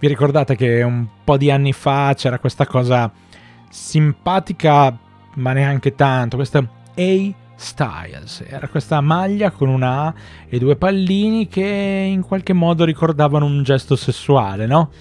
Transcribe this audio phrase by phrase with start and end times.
[0.00, 3.10] Vi ricordate che un po' di anni fa c'era questa cosa
[3.68, 4.96] simpatica,
[5.34, 8.44] ma neanche tanto, questa A Styles.
[8.46, 10.14] Era questa maglia con una A
[10.48, 11.64] e due pallini che
[12.08, 14.92] in qualche modo ricordavano un gesto sessuale, no?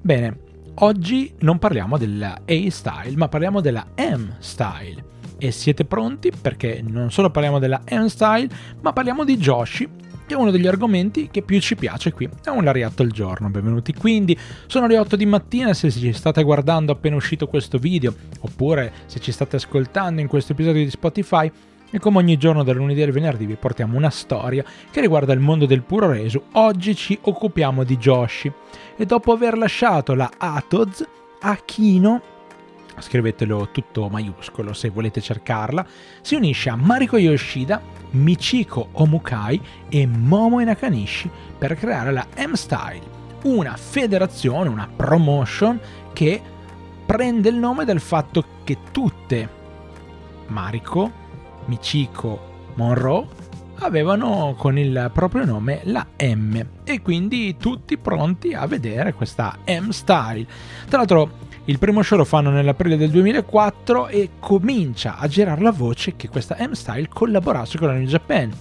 [0.00, 0.38] Bene,
[0.74, 5.04] oggi non parliamo della A Style, ma parliamo della M Style.
[5.38, 6.32] E siete pronti?
[6.38, 8.48] Perché non solo parliamo della M Style,
[8.80, 9.88] ma parliamo di Joshi,
[10.30, 12.28] che è uno degli argomenti che più ci piace qui.
[12.44, 13.92] È un lariatto al giorno, benvenuti.
[13.92, 14.38] Quindi
[14.68, 19.18] sono le 8 di mattina se ci state guardando appena uscito questo video, oppure se
[19.18, 21.50] ci state ascoltando in questo episodio di Spotify.
[21.90, 25.40] E come ogni giorno dal lunedì al venerdì vi portiamo una storia che riguarda il
[25.40, 28.52] mondo del puro reso, oggi ci occupiamo di Joshi.
[28.96, 31.04] E dopo aver lasciato la Atoz,
[31.40, 32.22] Akino
[33.00, 35.86] scrivetelo tutto maiuscolo se volete cercarla,
[36.20, 43.76] si unisce a Mariko Yoshida, Michiko Omukai e Momo Nakanishi per creare la M-Style, una
[43.76, 45.80] federazione, una promotion
[46.12, 46.40] che
[47.06, 49.48] prende il nome dal fatto che tutte
[50.48, 51.10] Mariko,
[51.66, 53.39] Michiko, Monroe
[53.80, 60.46] avevano con il proprio nome la M e quindi tutti pronti a vedere questa M-Style.
[60.88, 65.70] Tra l'altro il primo show lo fanno nell'aprile del 2004 e comincia a girare la
[65.70, 68.52] voce che questa M-Style collaborasse con la New Japan.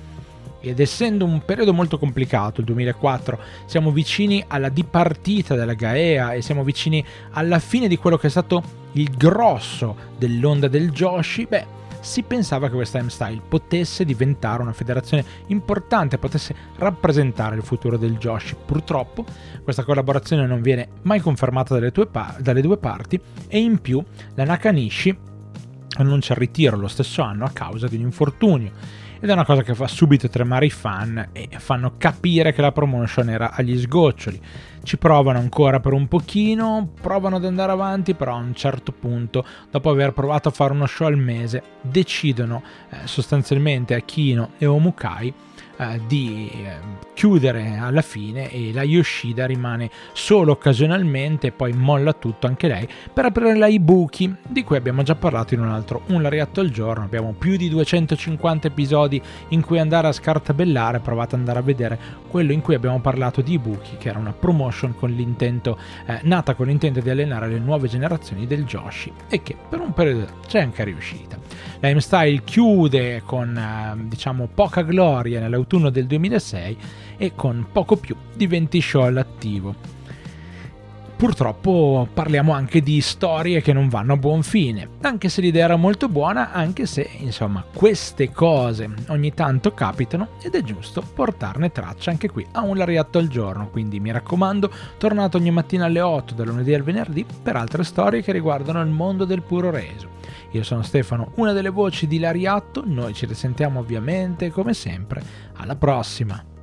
[0.61, 6.41] Ed essendo un periodo molto complicato, il 2004, siamo vicini alla dipartita della Gaea e
[6.41, 8.61] siamo vicini alla fine di quello che è stato
[8.93, 11.65] il grosso dell'onda del Joshi, beh,
[12.01, 18.17] si pensava che questa M-Style potesse diventare una federazione importante, potesse rappresentare il futuro del
[18.17, 18.55] Joshi.
[18.65, 19.25] Purtroppo
[19.63, 24.03] questa collaborazione non viene mai confermata dalle, pa- dalle due parti e in più
[24.35, 25.17] la Nakanishi
[25.97, 28.71] annuncia il ritiro lo stesso anno a causa di un infortunio
[29.19, 32.71] ed è una cosa che fa subito tremare i fan e fanno capire che la
[32.71, 34.39] promotion era agli sgoccioli.
[34.81, 39.45] Ci provano ancora per un pochino, provano ad andare avanti, però a un certo punto,
[39.69, 45.33] dopo aver provato a fare uno show al mese, decidono eh, sostanzialmente Akino e Omukai
[45.79, 52.47] eh, di eh, chiudere alla fine e la Yoshida rimane solo occasionalmente poi molla tutto
[52.47, 56.21] anche lei per aprire la Ibuki di cui abbiamo già parlato in un altro Un
[56.21, 57.05] Lariatto al giorno.
[57.05, 61.99] Abbiamo più di 250 episodi in cui andare a scartabellare provate ad andare a vedere
[62.27, 66.55] quello in cui abbiamo parlato di Ibuki che era una promotion con l'intento eh, nata
[66.55, 70.59] con l'intento di allenare le nuove generazioni del Joshi e che per un periodo c'è
[70.59, 71.37] anche riuscita.
[71.79, 76.77] La M-Style chiude con eh, diciamo poca gloria nell'autunno del 2006
[77.17, 79.98] e con poco più di 20 show all'attivo.
[81.19, 85.75] Purtroppo parliamo anche di storie che non vanno a buon fine, anche se l'idea era
[85.75, 92.09] molto buona, anche se insomma queste cose ogni tanto capitano ed è giusto portarne traccia
[92.09, 96.35] anche qui a un lariatto al giorno, quindi mi raccomando tornate ogni mattina alle 8
[96.35, 100.07] dal lunedì al venerdì per altre storie che riguardano il mondo del puro reso.
[100.51, 105.21] Io sono Stefano, una delle voci di Lariatto, noi ci risentiamo ovviamente come sempre,
[105.57, 106.58] alla prossima!